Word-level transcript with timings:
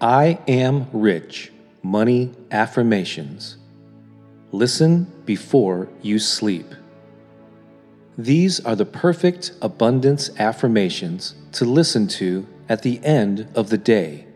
I 0.00 0.38
Am 0.46 0.86
Rich 0.92 1.50
Money 1.82 2.30
Affirmations. 2.52 3.56
Listen 4.52 5.12
before 5.24 5.88
you 6.02 6.20
sleep. 6.20 6.72
These 8.16 8.60
are 8.60 8.76
the 8.76 8.84
perfect 8.84 9.50
abundance 9.60 10.30
affirmations 10.38 11.34
to 11.50 11.64
listen 11.64 12.06
to 12.08 12.46
at 12.68 12.82
the 12.82 13.04
end 13.04 13.48
of 13.56 13.70
the 13.70 13.78
day 13.78 14.28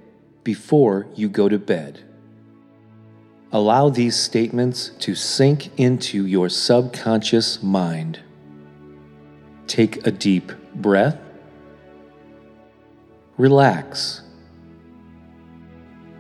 before 0.43 1.07
you 1.14 1.29
go 1.29 1.48
to 1.48 1.61
bed. 1.61 2.03
Allow 3.53 3.90
these 3.90 4.17
statements 4.17 4.89
to 4.99 5.14
sink 5.14 5.71
into 5.79 6.26
your 6.26 6.49
subconscious 6.49 7.63
mind. 7.63 8.18
Take 9.68 10.04
a 10.04 10.11
deep 10.11 10.50
breath. 10.75 11.18
Relax 13.36 14.22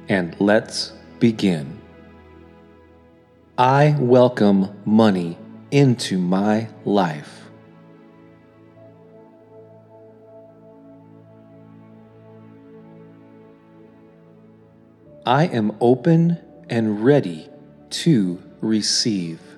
and 0.08 0.34
let's 0.40 0.92
begin. 1.20 1.80
I 3.56 3.96
welcome 3.98 4.80
money 4.84 5.38
into 5.70 6.18
my 6.18 6.68
life. 6.84 7.42
I 15.24 15.44
am 15.46 15.76
open 15.80 16.38
and 16.68 17.04
ready 17.04 17.48
to 17.90 18.42
receive. 18.60 19.51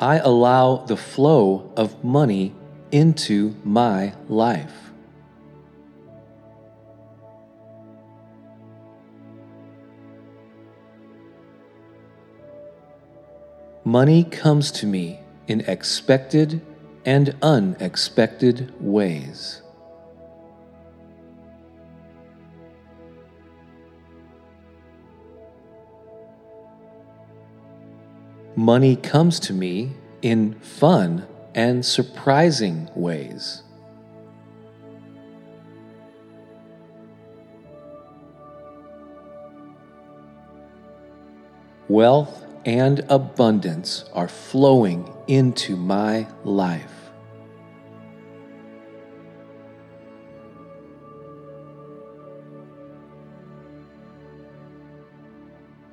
I 0.00 0.18
allow 0.18 0.76
the 0.76 0.96
flow 0.96 1.72
of 1.76 2.04
money 2.04 2.54
into 2.92 3.56
my 3.64 4.14
life. 4.28 4.92
Money 13.84 14.22
comes 14.22 14.70
to 14.70 14.86
me 14.86 15.18
in 15.48 15.62
expected 15.62 16.60
and 17.04 17.34
unexpected 17.42 18.72
ways. 18.80 19.62
Money 28.58 28.96
comes 28.96 29.38
to 29.38 29.52
me 29.52 29.92
in 30.20 30.52
fun 30.54 31.24
and 31.54 31.86
surprising 31.86 32.90
ways. 32.92 33.62
Wealth 41.86 42.44
and 42.64 42.98
abundance 43.08 44.04
are 44.12 44.26
flowing 44.26 45.08
into 45.28 45.76
my 45.76 46.26
life. 46.42 47.12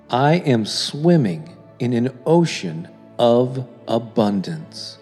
I 0.09 0.37
am 0.37 0.65
swimming 0.65 1.54
in 1.79 1.93
an 1.93 2.17
ocean 2.25 2.87
of 3.19 3.67
abundance. 3.87 4.97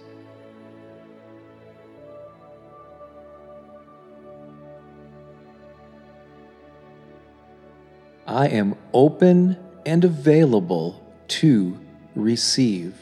I 8.25 8.47
am 8.47 8.75
open 8.93 9.57
and 9.85 10.03
available 10.03 11.01
to 11.27 11.79
receive. 12.15 12.95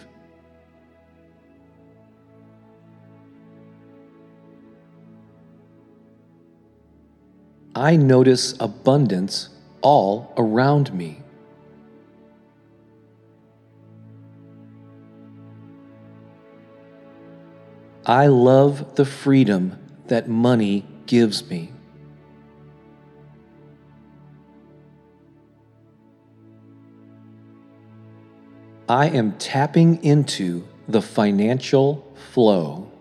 I 7.74 7.96
notice 7.96 8.56
abundance 8.60 9.50
all 9.82 10.34
around 10.38 10.94
me. 10.94 11.22
I 18.06 18.28
love 18.28 18.96
the 18.96 19.06
freedom 19.06 19.78
that 20.08 20.28
money 20.28 20.88
gives 21.06 21.48
me. 21.50 21.72
I 28.90 29.08
am 29.08 29.34
tapping 29.38 30.04
into 30.04 30.68
the 30.88 31.02
financial 31.02 32.12
flow. 32.34 32.92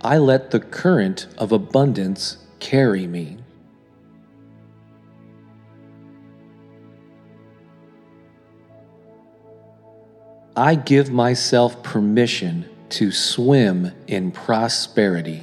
I 0.00 0.18
let 0.18 0.50
the 0.50 0.60
current 0.60 1.28
of 1.38 1.52
abundance 1.52 2.36
carry 2.58 3.06
me. 3.06 3.43
I 10.56 10.76
give 10.76 11.10
myself 11.10 11.82
permission 11.82 12.68
to 12.90 13.10
swim 13.10 13.90
in 14.06 14.30
prosperity. 14.30 15.42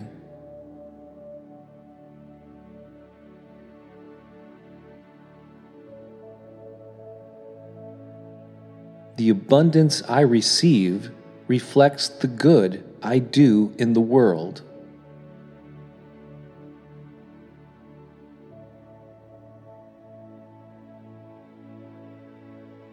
The 9.18 9.30
abundance 9.30 10.02
I 10.08 10.22
receive 10.22 11.12
reflects 11.48 12.08
the 12.08 12.28
good 12.28 12.82
I 13.04 13.20
do 13.20 13.74
in 13.78 13.92
the 13.92 14.00
world. 14.00 14.62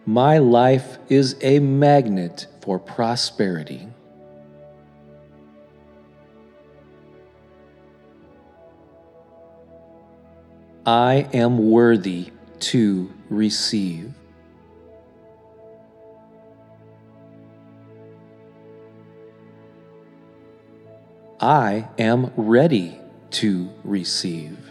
My 0.09 0.39
life 0.39 0.97
is 1.11 1.37
a 1.43 1.59
magnet 1.59 2.47
for 2.63 2.79
prosperity. 2.79 3.87
I 10.87 11.29
am 11.35 11.71
worthy 11.71 12.31
to 12.61 13.13
receive. 13.29 14.15
I 21.39 21.87
am 21.99 22.33
ready 22.35 22.99
to 23.33 23.69
receive. 23.85 24.68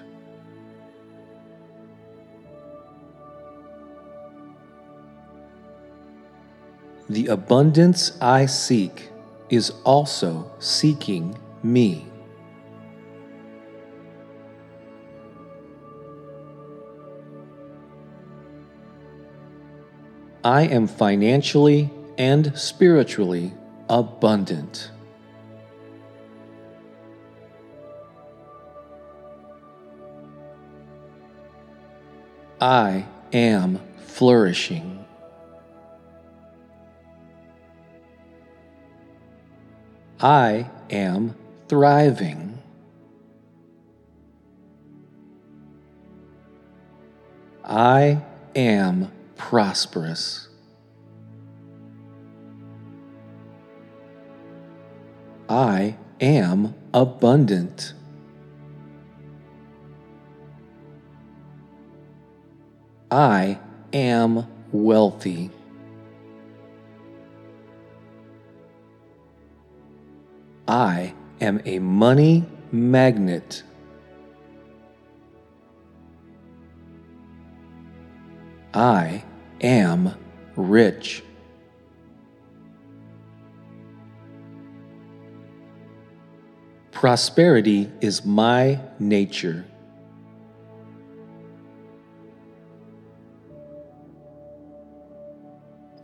The 7.10 7.28
abundance 7.28 8.18
I 8.22 8.48
seek 8.48 9.10
is 9.50 9.72
also 9.86 10.52
seeking 10.60 11.38
me. 11.64 12.06
I 20.44 20.64
am 20.64 20.88
financially 20.88 21.90
and 22.18 22.58
spiritually 22.58 23.54
abundant. 23.90 24.92
I 32.60 33.06
am 33.32 33.80
flourishing. 33.98 35.07
I 40.20 40.68
am 40.90 41.36
thriving. 41.68 42.58
I 47.64 48.22
am 48.56 49.12
prosperous. 49.36 50.48
I 55.48 55.96
am 56.20 56.74
abundant. 56.94 57.94
I 63.12 63.60
am 63.94 64.48
wealthy. 64.72 65.52
I 70.68 71.14
am 71.40 71.62
a 71.64 71.80
money 71.80 72.46
magnet. 72.72 73.64
I 78.74 79.24
am 79.62 80.14
rich. 80.58 81.24
Prosperity 86.92 87.90
is 88.02 88.26
my 88.26 88.80
nature. 89.00 89.66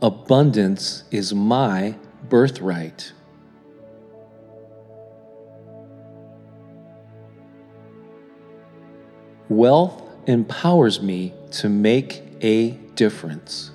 Abundance 0.00 1.04
is 1.10 1.34
my 1.34 1.96
birthright. 2.28 3.12
Wealth 9.56 10.02
empowers 10.26 11.00
me 11.00 11.32
to 11.52 11.68
make 11.68 12.24
a 12.40 12.70
difference. 12.96 13.70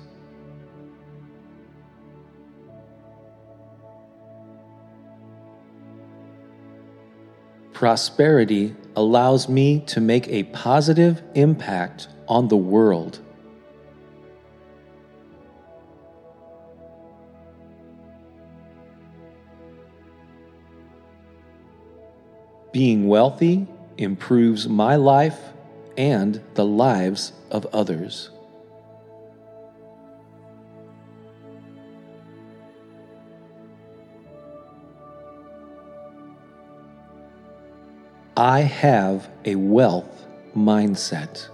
Prosperity 7.72 8.76
allows 8.94 9.48
me 9.48 9.80
to 9.86 10.02
make 10.02 10.28
a 10.28 10.42
positive 10.42 11.22
impact 11.34 12.08
on 12.28 12.48
the 12.48 12.58
world. 12.58 13.18
Being 22.70 23.08
wealthy 23.08 23.66
improves 23.96 24.68
my 24.68 24.96
life 24.96 25.38
and 26.00 26.42
the 26.54 26.64
lives 26.64 27.34
of 27.50 27.66
others. 27.74 28.30
I 38.34 38.60
have 38.60 39.28
a 39.44 39.56
wealth 39.56 40.26
mindset. 40.56 41.50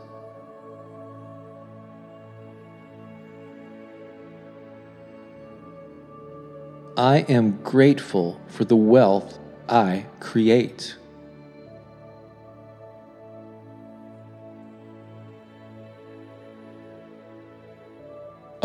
I 6.96 7.26
am 7.28 7.60
grateful 7.64 8.40
for 8.46 8.64
the 8.64 8.76
wealth 8.76 9.40
I 9.68 10.06
create. 10.20 10.94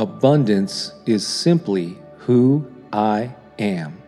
Abundance 0.02 0.94
is 1.06 1.28
simply 1.28 1.96
who 2.18 2.66
I 2.92 3.36
am. 3.60 4.02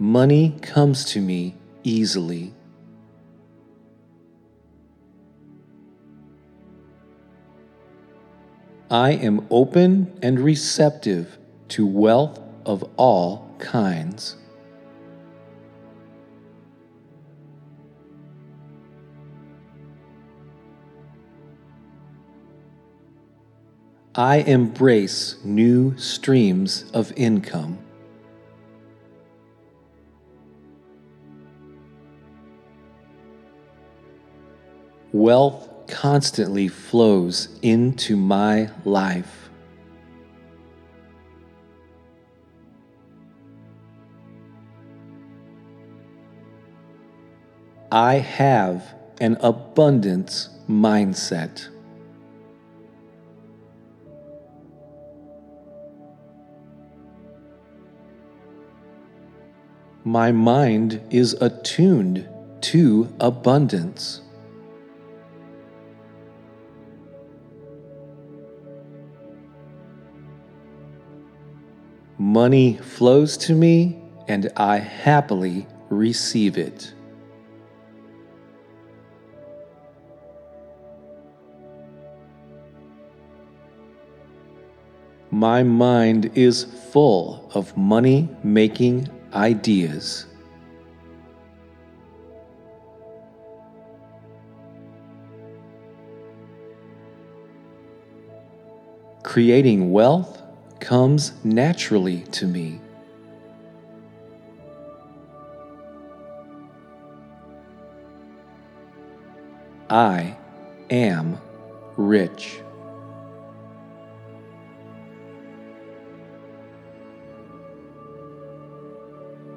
Money 0.00 0.58
comes 0.62 1.04
to 1.12 1.20
me 1.20 1.54
easily. 1.84 2.52
I 8.90 9.12
am 9.12 9.46
open 9.48 10.18
and 10.20 10.40
receptive 10.40 11.38
to 11.68 11.86
wealth 11.86 12.40
of 12.66 12.82
all 12.96 13.54
kinds. 13.60 14.34
I 24.16 24.36
embrace 24.36 25.34
new 25.42 25.98
streams 25.98 26.88
of 26.94 27.12
income. 27.16 27.78
Wealth 35.12 35.68
constantly 35.88 36.68
flows 36.68 37.58
into 37.60 38.16
my 38.16 38.70
life. 38.84 39.50
I 47.90 48.14
have 48.14 48.94
an 49.20 49.38
abundance 49.40 50.50
mindset. 50.68 51.73
My 60.06 60.32
mind 60.32 61.00
is 61.08 61.32
attuned 61.40 62.28
to 62.60 63.10
abundance. 63.20 64.20
Money 72.18 72.76
flows 72.76 73.38
to 73.38 73.54
me 73.54 73.98
and 74.28 74.52
I 74.58 74.76
happily 74.76 75.66
receive 75.88 76.58
it. 76.58 76.92
My 85.30 85.62
mind 85.62 86.30
is 86.34 86.64
full 86.92 87.50
of 87.54 87.74
money 87.74 88.28
making 88.42 89.08
ideas. 89.34 90.26
Creating 99.22 99.90
wealth 99.90 100.42
comes 100.80 101.32
naturally 101.42 102.20
to 102.30 102.46
me. 102.46 102.80
I 109.90 110.36
am 110.90 111.38
rich. 111.96 112.63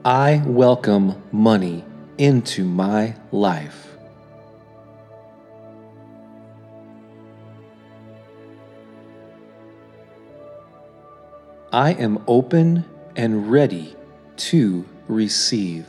I 0.07 0.41
welcome 0.45 1.21
money 1.33 1.83
into 2.17 2.63
my 2.63 3.15
life. 3.33 3.89
I 11.73 11.91
am 11.91 12.23
open 12.25 12.85
and 13.17 13.51
ready 13.51 13.97
to 14.37 14.85
receive. 15.09 15.87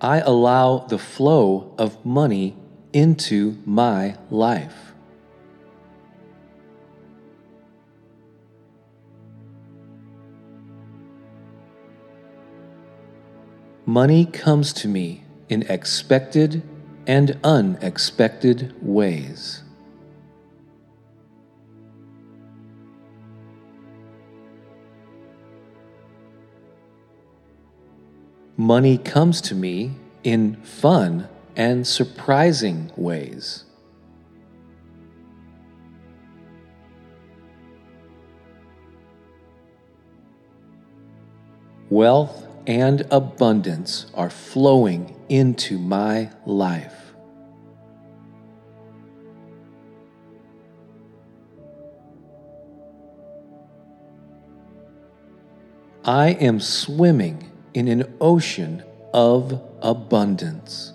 I 0.00 0.20
allow 0.20 0.78
the 0.78 0.96
flow 0.98 1.74
of 1.76 2.02
money 2.06 2.56
into 2.94 3.58
my 3.66 4.16
life. 4.30 4.94
Money 13.88 14.26
comes 14.26 14.74
to 14.74 14.86
me 14.86 15.24
in 15.48 15.62
expected 15.62 16.62
and 17.06 17.40
unexpected 17.42 18.74
ways. 18.82 19.62
Money 28.58 28.98
comes 28.98 29.40
to 29.40 29.54
me 29.54 29.92
in 30.22 30.56
fun 30.56 31.26
and 31.56 31.86
surprising 31.86 32.92
ways. 32.94 33.64
Wealth 41.88 42.47
and 42.68 43.06
abundance 43.10 44.04
are 44.12 44.28
flowing 44.28 45.16
into 45.30 45.78
my 45.78 46.30
life. 46.44 47.14
I 56.04 56.28
am 56.32 56.60
swimming 56.60 57.50
in 57.72 57.88
an 57.88 58.14
ocean 58.20 58.84
of 59.14 59.62
abundance. 59.80 60.92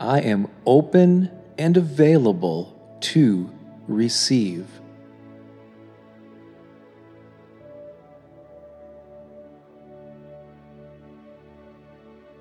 I 0.00 0.20
am 0.20 0.48
open 0.64 1.30
and 1.58 1.76
available 1.76 2.73
to 3.04 3.50
receive. 3.86 4.66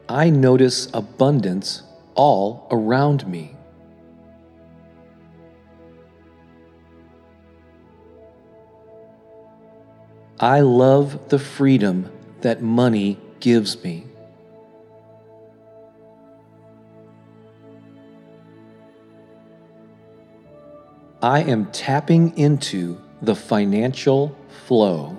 I 0.08 0.30
notice 0.30 0.88
abundance 0.94 1.84
all 2.16 2.68
around 2.72 3.28
me. 3.28 3.56
I 10.40 10.62
love 10.62 11.30
the 11.30 11.40
freedom 11.40 12.10
that 12.42 12.62
money 12.62 13.20
gives 13.40 13.84
me. 13.84 14.13
I 21.24 21.40
am 21.44 21.68
tapping 21.68 22.38
into 22.38 23.02
the 23.22 23.34
financial 23.34 24.38
flow. 24.68 25.18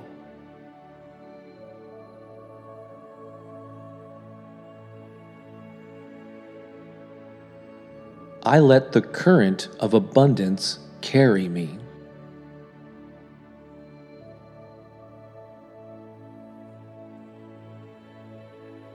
I 8.42 8.58
let 8.58 8.92
the 8.92 9.00
current 9.00 9.70
of 9.80 9.94
abundance 9.94 10.78
carry 11.00 11.48
me. 11.48 11.78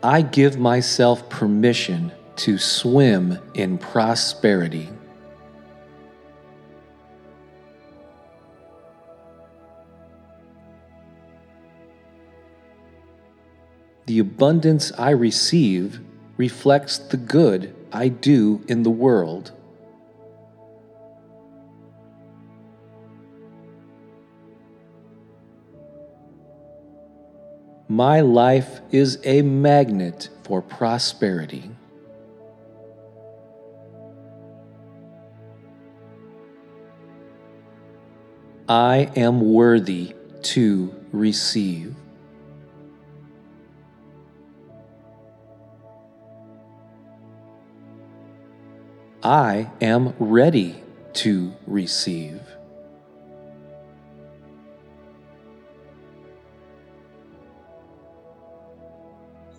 I 0.04 0.22
give 0.22 0.60
myself 0.60 1.28
permission 1.28 2.12
to 2.36 2.60
swim 2.60 3.40
in 3.56 3.80
prosperity. 3.80 4.90
The 14.10 14.18
abundance 14.18 14.92
I 14.98 15.12
receive 15.12 16.02
reflects 16.36 16.98
the 16.98 17.16
good 17.16 17.76
I 17.94 18.08
do 18.08 18.66
in 18.68 18.82
the 18.82 18.90
world. 18.90 19.52
My 27.88 28.22
life 28.22 28.82
is 28.90 29.20
a 29.24 29.44
magnet 29.44 30.30
for 30.42 30.64
prosperity. 30.64 31.70
I 38.68 39.12
am 39.16 39.42
worthy 39.54 40.16
to 40.42 40.96
receive. 41.12 41.96
I 49.24 49.70
am 49.82 50.14
ready 50.18 50.82
to 51.14 51.54
receive. 51.68 52.40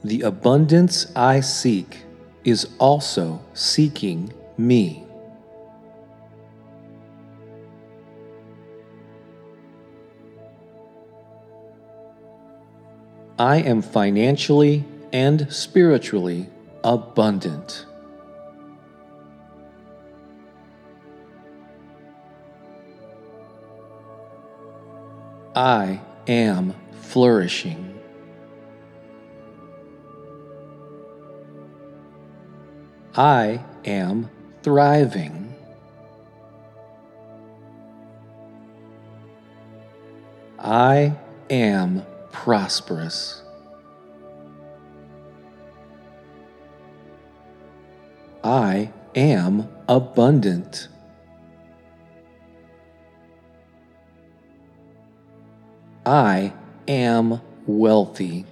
The 0.02 0.22
abundance 0.22 1.14
I 1.14 1.40
seek 1.40 2.04
is 2.42 2.70
also 2.78 3.44
seeking 3.52 4.32
me. 4.56 5.04
I 13.38 13.56
am 13.56 13.82
financially 13.82 14.84
and 15.12 15.52
spiritually 15.52 16.48
abundant. 16.82 17.84
I 25.60 26.00
am 26.26 26.74
flourishing. 27.02 28.00
I 33.14 33.62
am 33.84 34.30
thriving. 34.62 35.54
I 40.58 41.12
am 41.50 42.06
prosperous. 42.32 43.42
I 48.42 48.90
am 49.14 49.68
abundant. 49.86 50.88
I 56.10 56.52
am 56.88 57.40
wealthy. 57.68 58.44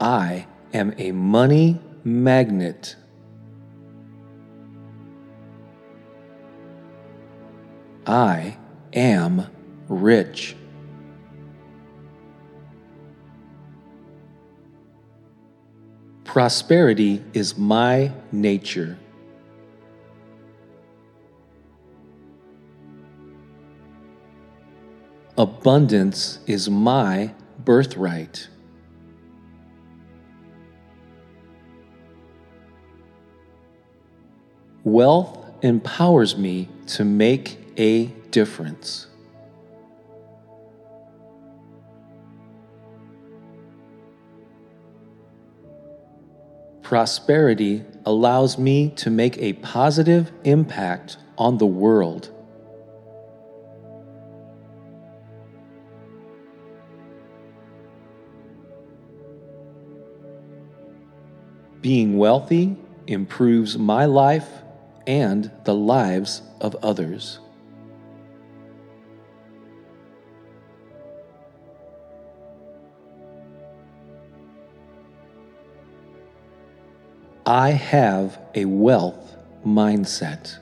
I 0.00 0.46
am 0.72 0.94
a 0.96 1.12
money 1.12 1.78
magnet. 2.04 2.96
I 8.06 8.56
am 8.94 9.46
rich. 9.88 10.56
Prosperity 16.24 17.22
is 17.34 17.58
my 17.58 18.10
nature. 18.32 18.96
Abundance 25.38 26.40
is 26.48 26.68
my 26.68 27.32
birthright. 27.64 28.48
Wealth 34.82 35.38
empowers 35.62 36.36
me 36.36 36.68
to 36.88 37.04
make 37.04 37.56
a 37.76 38.06
difference. 38.32 39.06
Prosperity 46.82 47.84
allows 48.04 48.58
me 48.58 48.88
to 48.96 49.08
make 49.08 49.38
a 49.38 49.52
positive 49.52 50.32
impact 50.42 51.16
on 51.36 51.58
the 51.58 51.66
world. 51.66 52.32
Being 61.80 62.18
wealthy 62.18 62.76
improves 63.06 63.78
my 63.78 64.04
life 64.04 64.48
and 65.06 65.50
the 65.64 65.74
lives 65.74 66.42
of 66.60 66.74
others. 66.82 67.38
I 77.46 77.70
have 77.70 78.38
a 78.54 78.66
wealth 78.66 79.36
mindset. 79.64 80.58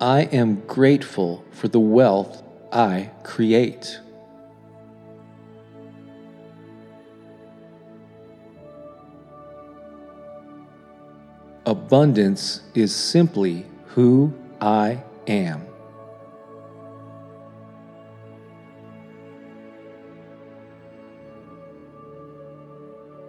I 0.00 0.22
am 0.22 0.60
grateful 0.66 1.44
for 1.50 1.68
the 1.68 1.80
wealth 1.80 2.42
I 2.70 3.10
create. 3.22 4.00
Abundance 11.68 12.62
is 12.74 12.96
simply 12.96 13.66
who 13.88 14.32
I 14.58 15.04
am. 15.26 15.66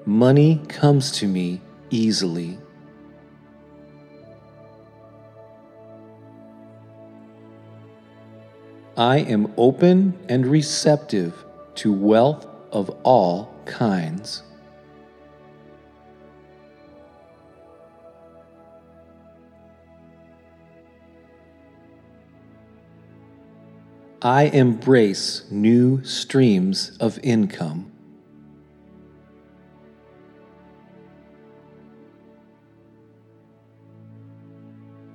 Money 0.06 0.62
comes 0.70 1.12
to 1.18 1.28
me 1.28 1.60
easily. 1.90 2.58
I 8.96 9.18
am 9.18 9.54
open 9.58 10.18
and 10.30 10.48
receptive 10.48 11.44
to 11.76 11.92
wealth 11.92 12.48
of 12.72 12.90
all 13.04 13.54
kinds. 13.66 14.44
I 24.22 24.44
embrace 24.48 25.46
new 25.50 26.04
streams 26.04 26.98
of 27.00 27.20
income. 27.24 27.90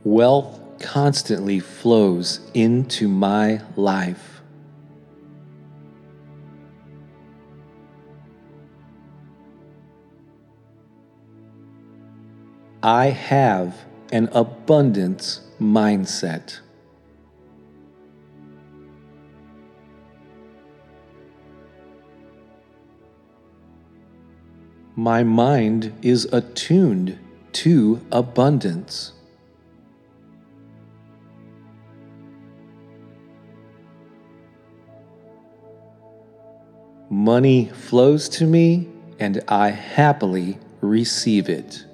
Wealth 0.04 0.58
constantly 0.80 1.60
flows 1.60 2.40
into 2.54 3.06
my 3.06 3.60
life. 3.76 4.40
I 12.82 13.06
have 13.06 13.84
an 14.12 14.30
abundance 14.32 15.42
mindset. 15.60 16.60
My 24.96 25.24
mind 25.24 25.92
is 26.02 26.26
attuned 26.26 27.18
to 27.54 28.00
abundance. 28.12 29.12
Money 37.10 37.70
flows 37.70 38.28
to 38.28 38.46
me 38.46 38.88
and 39.18 39.42
I 39.48 39.70
happily 39.70 40.58
receive 40.80 41.48
it. 41.48 41.84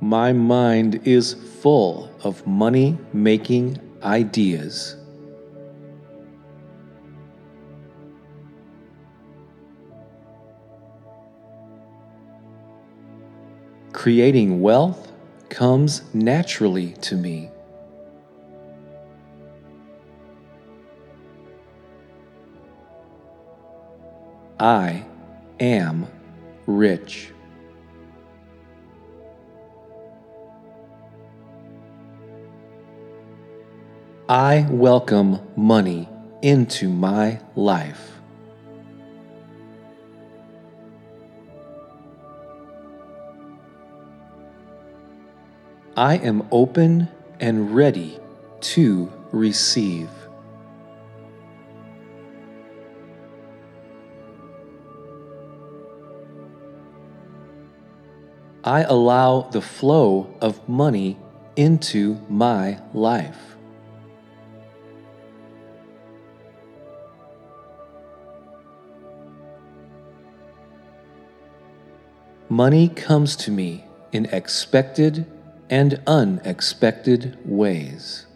My 0.00 0.32
mind 0.32 1.06
is 1.06 1.34
full 1.34 2.10
of 2.24 2.46
money 2.46 2.98
making 3.12 3.78
ideas. 4.04 4.96
Creating 13.92 14.60
wealth 14.60 15.12
comes 15.48 16.02
naturally 16.12 16.92
to 17.02 17.16
me. 17.16 17.50
I 24.58 25.04
am 25.60 26.06
rich. 26.66 27.30
I 34.32 34.66
welcome 34.70 35.46
money 35.56 36.08
into 36.40 36.88
my 36.88 37.38
life. 37.54 38.12
I 45.98 46.16
am 46.16 46.48
open 46.50 47.08
and 47.40 47.74
ready 47.76 48.18
to 48.72 49.12
receive. 49.32 50.08
I 58.64 58.80
allow 58.84 59.42
the 59.42 59.60
flow 59.60 60.34
of 60.40 60.66
money 60.66 61.18
into 61.54 62.18
my 62.30 62.80
life. 62.94 63.51
Money 72.52 72.86
comes 72.86 73.34
to 73.34 73.50
me 73.50 73.82
in 74.12 74.26
expected 74.26 75.24
and 75.70 75.98
unexpected 76.06 77.38
ways. 77.46 78.26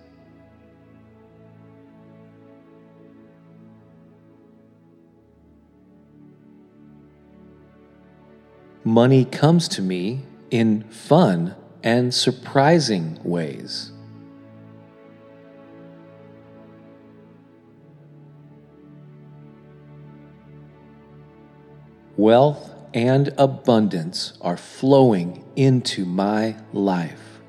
Money 8.85 9.27
comes 9.27 9.69
to 9.69 9.83
me 9.83 10.23
in 10.51 10.83
fun 10.85 11.55
and 11.83 12.15
surprising 12.15 13.19
ways. 13.23 13.93
Wealth 22.17 22.76
and 22.95 23.33
abundance 23.39 24.35
are 24.41 24.57
flowing 24.57 25.45
into 25.57 26.05
my 26.05 26.57
life. 26.73 27.41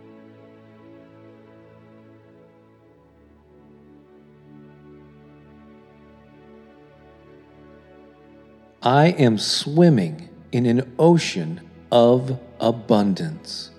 I 8.82 9.08
am 9.08 9.38
swimming 9.38 10.30
in 10.52 10.66
an 10.66 10.96
ocean 10.98 11.60
of 11.92 12.40
abundance. 12.60 13.72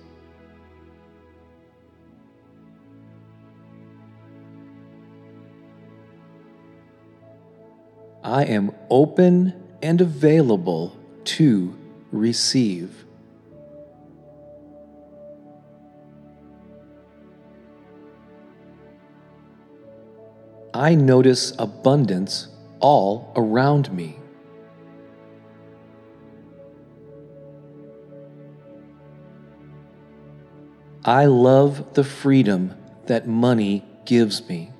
I 8.23 8.43
am 8.43 8.71
open 8.91 9.53
and 9.81 10.01
available 10.01 10.98
to 11.25 11.75
receive. 12.11 13.05
I 20.73 20.95
notice 20.95 21.53
abundance 21.59 22.47
all 22.79 23.33
around 23.35 23.91
me. 23.91 24.17
I 31.03 31.25
love 31.25 31.95
the 31.95 32.03
freedom 32.03 32.75
that 33.07 33.27
money 33.27 33.83
gives 34.05 34.47
me. 34.47 34.71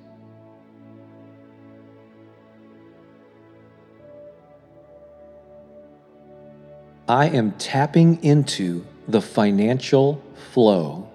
I 7.10 7.26
am 7.26 7.50
tapping 7.58 8.22
into 8.22 8.86
the 9.08 9.20
financial 9.20 10.22
flow. 10.52 11.08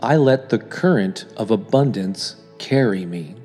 I 0.00 0.16
let 0.16 0.48
the 0.48 0.58
current 0.58 1.26
of 1.36 1.52
abundance 1.52 2.34
carry 2.58 3.06
me. 3.06 3.36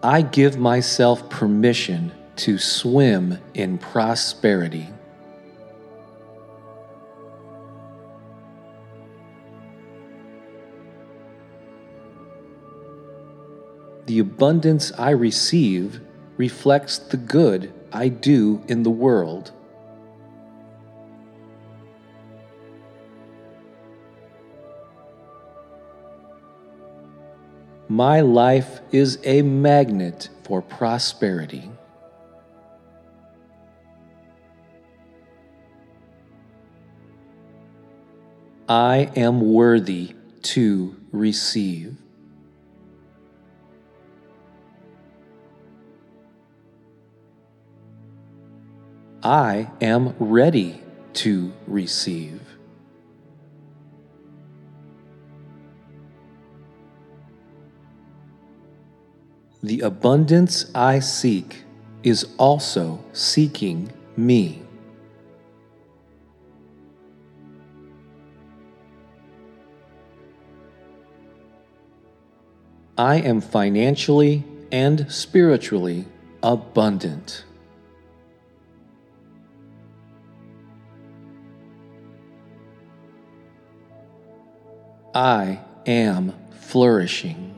I 0.00 0.22
give 0.22 0.58
myself 0.58 1.28
permission 1.28 2.12
to 2.36 2.56
swim 2.56 3.36
in 3.54 3.78
prosperity. 3.78 4.90
The 14.10 14.18
abundance 14.18 14.90
I 14.98 15.10
receive 15.10 16.00
reflects 16.36 16.98
the 16.98 17.16
good 17.16 17.72
I 17.92 18.08
do 18.08 18.60
in 18.66 18.82
the 18.82 18.90
world. 18.90 19.52
My 27.86 28.20
life 28.20 28.80
is 28.90 29.20
a 29.22 29.42
magnet 29.42 30.28
for 30.42 30.60
prosperity. 30.60 31.70
I 38.68 39.12
am 39.14 39.40
worthy 39.40 40.16
to 40.42 40.96
receive. 41.12 41.96
I 49.22 49.70
am 49.82 50.14
ready 50.18 50.82
to 51.14 51.52
receive. 51.66 52.40
The 59.62 59.80
abundance 59.80 60.70
I 60.74 61.00
seek 61.00 61.64
is 62.02 62.26
also 62.38 63.04
seeking 63.12 63.92
me. 64.16 64.62
I 72.96 73.16
am 73.16 73.42
financially 73.42 74.44
and 74.72 75.12
spiritually 75.12 76.06
abundant. 76.42 77.44
I 85.14 85.58
am 85.86 86.34
flourishing. 86.52 87.56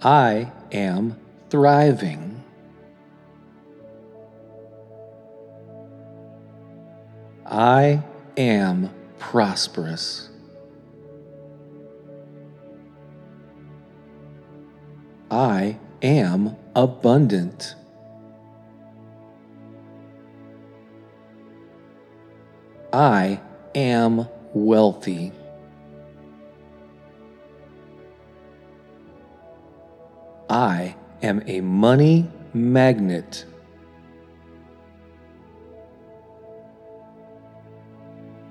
I 0.00 0.52
am 0.70 1.18
thriving. 1.50 2.44
I 7.44 8.04
am 8.36 8.90
prosperous. 9.18 10.28
I 15.30 15.76
am 16.02 16.56
abundant. 16.76 17.74
I 22.98 23.40
am 23.76 24.28
wealthy. 24.52 25.30
I 30.50 30.96
am 31.22 31.44
a 31.46 31.60
money 31.60 32.28
magnet. 32.52 33.44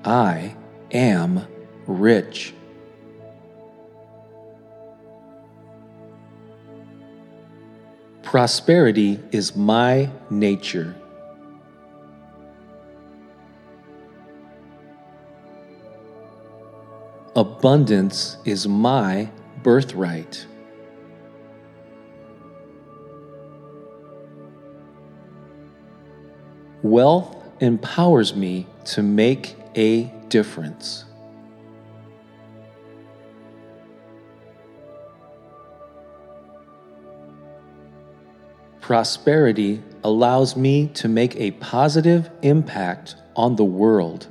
I 0.06 0.56
am 0.92 1.46
rich. 1.86 2.54
Prosperity 8.24 9.20
is 9.34 9.58
my 9.58 10.10
nature. 10.30 10.96
Abundance 17.38 18.38
is 18.45 18.67
my 18.67 19.30
birthright. 19.62 20.47
Wealth 26.82 27.36
empowers 27.60 28.36
me 28.36 28.65
to 28.86 29.04
make 29.04 29.56
a 29.76 30.06
difference. 30.30 31.06
Prosperity 38.82 39.84
allows 40.04 40.56
me 40.56 40.88
to 40.95 41.08
make 41.08 41.36
a 41.36 41.52
positive 41.52 42.32
impact 42.41 43.15
on 43.36 43.58
the 43.58 43.63
world. 43.63 44.26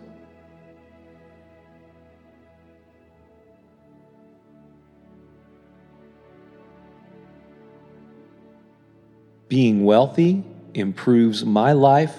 Being 9.48 9.85
wealthy 9.85 10.42
improves 10.74 11.44
my 11.44 11.72
life 11.72 12.16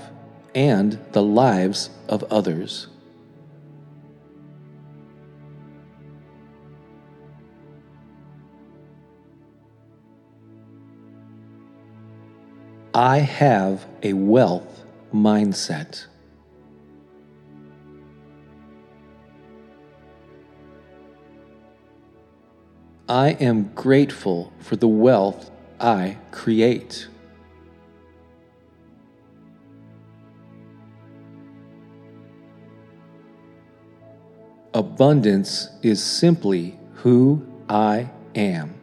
and 0.55 0.97
the 1.11 1.21
lives 1.21 1.89
of 2.07 2.23
others. 2.31 2.87
I 12.93 13.19
have 13.19 13.85
a 14.01 14.13
wealth 14.13 14.85
mindset. 15.13 16.05
I 23.09 23.31
am 23.31 23.71
grateful 23.75 24.51
for 24.59 24.75
the 24.75 24.87
wealth 24.87 25.51
I 25.79 26.17
create. 26.31 27.07
Abundance 34.73 35.69
is 35.81 36.03
simply 36.03 36.77
who 36.95 37.45
I 37.69 38.09
am. 38.35 38.75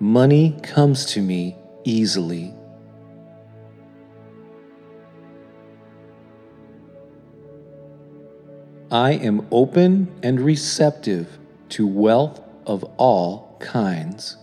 Money 0.00 0.56
comes 0.62 1.04
to 1.06 1.20
me 1.20 1.56
easily. 1.84 2.54
I 8.90 9.12
am 9.12 9.46
open 9.50 10.08
and 10.22 10.40
receptive 10.40 11.38
to 11.70 11.86
wealth 11.86 12.40
of 12.66 12.84
all 12.96 13.56
kinds. 13.60 14.36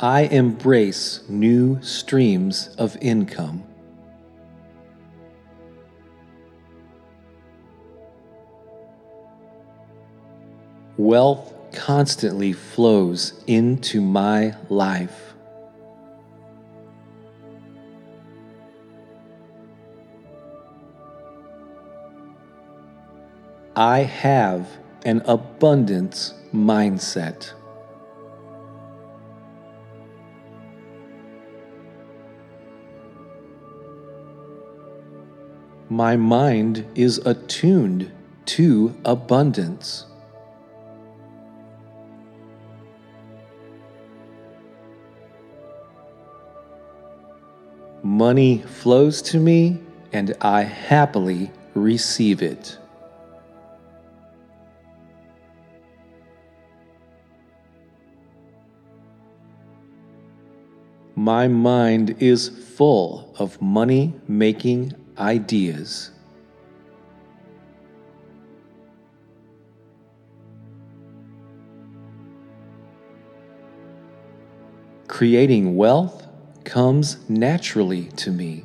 I 0.00 0.22
embrace 0.22 1.24
new 1.28 1.82
streams 1.82 2.68
of 2.78 2.96
income. 3.00 3.64
Wealth 10.96 11.52
constantly 11.72 12.52
flows 12.52 13.42
into 13.48 14.00
my 14.00 14.54
life. 14.68 15.34
I 23.74 24.00
have 24.00 24.68
an 25.04 25.22
abundance 25.24 26.34
mindset. 26.54 27.52
My 35.98 36.16
mind 36.16 36.86
is 36.94 37.18
attuned 37.26 38.12
to 38.54 38.94
abundance. 39.04 40.06
Money 48.04 48.58
flows 48.58 49.20
to 49.22 49.40
me 49.40 49.80
and 50.12 50.36
I 50.40 50.62
happily 50.62 51.50
receive 51.74 52.42
it. 52.42 52.78
my 61.16 61.48
mind 61.48 62.14
is 62.22 62.48
full 62.48 63.34
of 63.40 63.60
money 63.60 64.14
making 64.28 64.94
ideas. 65.18 66.10
Creating 75.08 75.76
wealth 75.76 76.26
comes 76.64 77.28
naturally 77.28 78.04
to 78.16 78.30
me. 78.30 78.64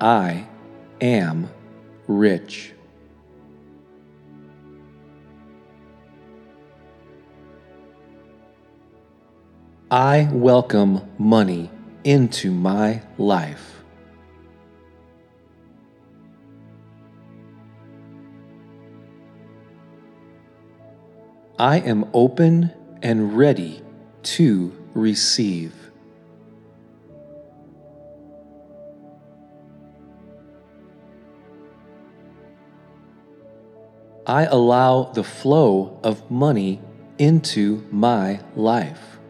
I 0.00 0.46
am 1.00 1.50
rich. 2.06 2.72
I 9.94 10.28
welcome 10.32 11.08
money 11.18 11.70
into 12.02 12.50
my 12.50 13.02
life. 13.16 13.84
I 21.60 21.78
am 21.78 22.10
open 22.12 22.72
and 23.02 23.38
ready 23.38 23.82
to 24.34 24.72
receive. 24.94 25.72
I 34.26 34.46
allow 34.46 35.04
the 35.04 35.22
flow 35.22 36.00
of 36.02 36.28
money 36.28 36.80
into 37.16 37.86
my 37.92 38.40
life. 38.56 39.20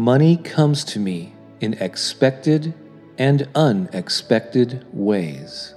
Money 0.00 0.34
comes 0.38 0.82
to 0.82 0.98
me 0.98 1.34
in 1.60 1.74
expected 1.74 2.72
and 3.18 3.46
unexpected 3.54 4.82
ways. 4.94 5.74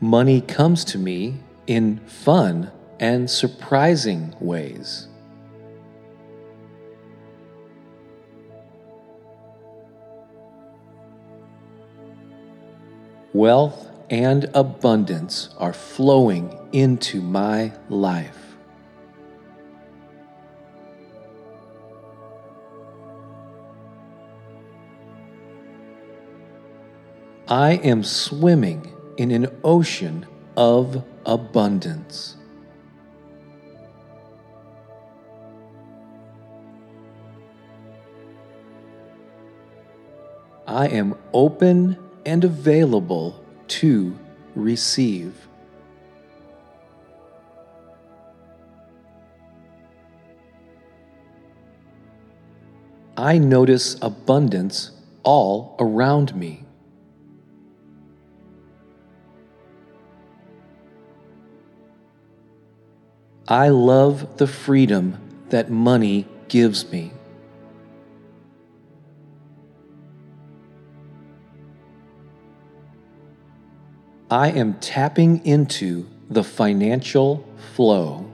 Money 0.00 0.42
comes 0.42 0.84
to 0.84 0.98
me 0.98 1.36
in 1.66 1.96
fun 2.00 2.70
and 3.00 3.30
surprising 3.30 4.34
ways. 4.38 5.08
Wealth 13.32 13.91
and 14.12 14.44
abundance 14.52 15.48
are 15.56 15.72
flowing 15.72 16.54
into 16.72 17.22
my 17.22 17.72
life. 17.88 18.36
I 27.48 27.72
am 27.76 28.04
swimming 28.04 28.92
in 29.16 29.30
an 29.30 29.46
ocean 29.64 30.26
of 30.58 31.02
abundance. 31.24 32.36
I 40.66 40.88
am 40.88 41.14
open 41.32 41.96
and 42.26 42.44
available 42.44 43.41
to 43.72 44.18
receive. 44.54 45.48
I 53.16 53.38
notice 53.38 53.96
abundance 54.02 54.90
all 55.22 55.76
around 55.78 56.34
me. 56.34 56.64
I 63.48 63.68
love 63.68 64.36
the 64.36 64.46
freedom 64.46 65.18
that 65.48 65.70
money 65.70 66.26
gives 66.48 66.90
me. 66.92 67.12
I 74.32 74.48
am 74.48 74.78
tapping 74.80 75.44
into 75.44 76.08
the 76.30 76.42
financial 76.42 77.46
flow. 77.74 78.32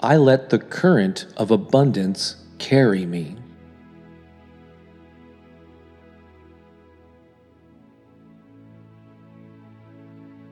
I 0.00 0.16
let 0.16 0.50
the 0.50 0.58
current 0.58 1.26
of 1.36 1.52
abundance 1.52 2.34
carry 2.58 3.06
me. 3.06 3.36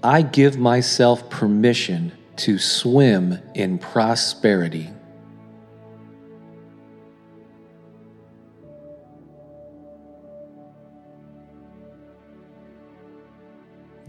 I 0.04 0.22
give 0.22 0.58
myself 0.58 1.28
permission 1.28 2.12
to 2.36 2.60
swim 2.60 3.40
in 3.56 3.78
prosperity. 3.78 4.90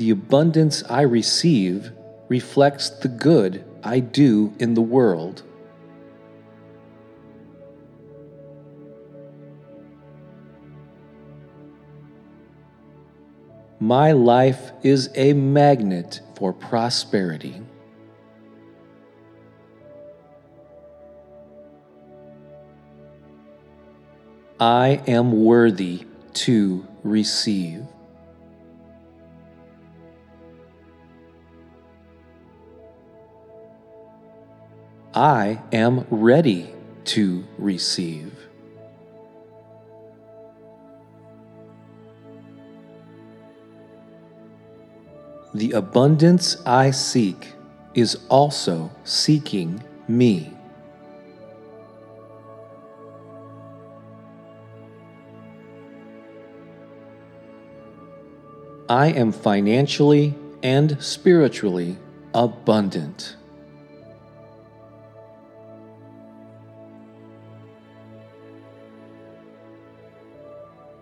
The 0.02 0.10
abundance 0.10 0.82
I 0.90 1.02
receive 1.02 1.92
reflects 2.28 2.90
the 2.90 3.08
good 3.08 3.64
I 3.84 4.00
do 4.00 4.52
in 4.58 4.74
the 4.74 4.82
world. 4.82 5.44
My 13.80 14.12
life 14.14 14.72
is 14.82 15.12
a 15.14 15.34
magnet 15.34 16.22
for 16.36 16.52
prosperity. 16.52 17.62
I 24.60 25.04
am 25.06 25.44
worthy 25.46 26.08
to 26.34 26.88
receive. 27.04 27.86
I 35.13 35.62
am 35.74 36.06
ready 36.10 36.74
to 37.06 37.43
receive. 37.58 38.32
The 45.54 45.71
abundance 45.74 46.56
I 46.65 46.91
seek 46.91 47.56
is 47.93 48.19
also 48.30 48.89
seeking 49.04 49.84
me. 50.08 50.54
I 58.88 59.08
am 59.08 59.34
financially 59.34 60.36
and 60.63 61.02
spiritually 61.04 61.97
abundant. 62.34 63.36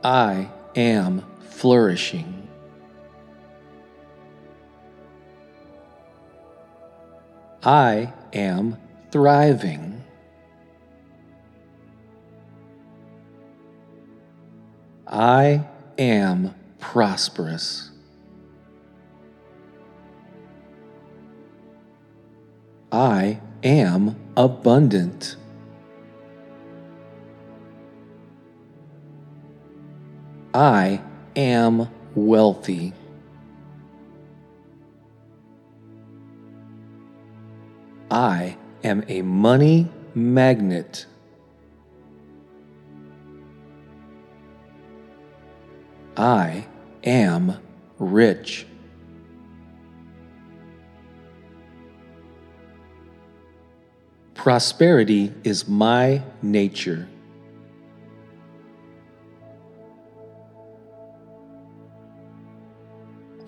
I 0.04 0.50
am 0.76 1.26
flourishing. 1.50 2.48
I 7.64 8.14
am 8.32 8.78
thriving. 9.12 10.04
I 15.06 15.66
am 15.98 16.56
prosperous. 16.80 17.90
I 22.92 23.40
am 23.64 24.16
abundant. 24.38 25.36
I 30.60 31.02
am 31.38 31.88
wealthy. 32.16 32.92
I 38.12 38.58
am 38.84 39.06
a 39.08 39.22
money 39.22 39.88
magnet. 40.14 41.06
I 46.18 46.68
am 47.06 47.58
rich. 47.98 48.68
Prosperity 54.34 55.34
is 55.46 55.70
my 55.70 56.22
nature. 56.42 57.08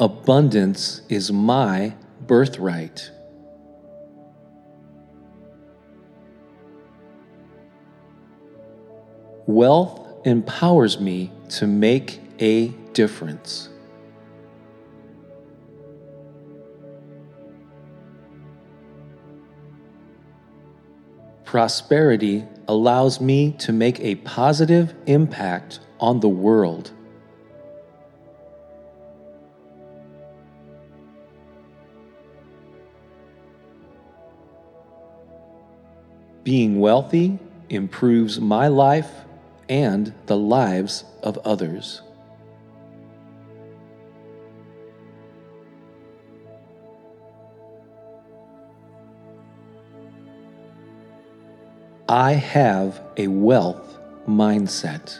Abundance 0.02 1.04
is 1.10 1.32
my 1.32 1.94
birthright. 2.26 3.12
Wealth 9.46 10.26
empowers 10.26 11.00
me 11.00 11.32
to 11.50 11.68
make 11.68 12.20
a 12.40 12.70
difference. 12.94 13.70
Prosperity 21.46 22.44
allows 22.68 23.22
me 23.22 23.52
to 23.60 23.72
make 23.72 24.00
a 24.00 24.16
positive 24.16 24.96
impact 25.06 25.80
on 26.00 26.22
the 26.22 26.30
world. 26.30 26.92
Being 36.44 36.80
wealthy 36.80 37.38
improves 37.70 38.40
my 38.40 38.68
life 38.68 39.12
and 39.70 40.14
the 40.26 40.38
lives 40.38 41.04
of 41.22 41.38
others. 41.40 42.02
I 52.10 52.34
have 52.34 53.02
a 53.16 53.28
wealth 53.28 54.00
mindset. 54.28 55.20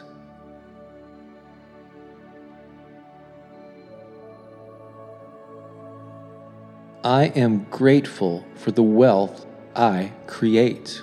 I 7.04 7.26
am 7.34 7.64
grateful 7.70 8.44
for 8.56 8.72
the 8.72 8.82
wealth 8.82 9.46
I 9.74 10.12
create. 10.26 11.00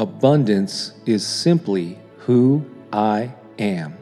Abundance 0.00 0.94
is 1.04 1.26
simply 1.26 1.98
who 2.20 2.64
I 2.90 3.34
am. 3.58 3.98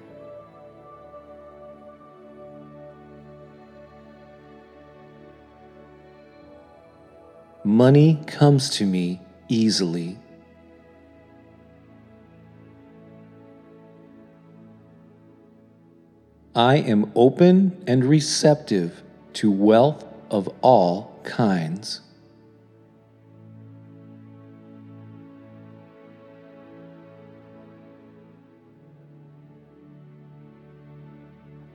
Money 7.64 8.22
comes 8.28 8.70
to 8.76 8.86
me 8.86 9.20
easily. 9.48 10.16
I 16.54 16.76
am 16.76 17.10
open 17.16 17.82
and 17.88 18.04
receptive 18.04 19.02
to 19.32 19.50
wealth 19.50 20.04
of 20.30 20.48
all 20.62 21.20
kinds. 21.24 22.02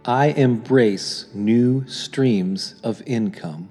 I 0.06 0.28
embrace 0.28 1.28
new 1.34 1.88
streams 1.88 2.76
of 2.84 3.02
income. 3.06 3.70